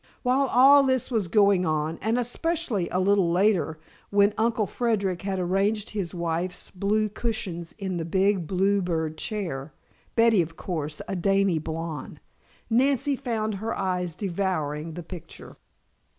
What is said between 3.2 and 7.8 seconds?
later when Uncle Frederic had arranged his wife's blue cushions